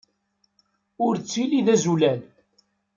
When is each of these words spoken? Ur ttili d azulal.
Ur 1.05 1.13
ttili 1.17 1.61
d 1.65 1.67
azulal. 1.73 2.19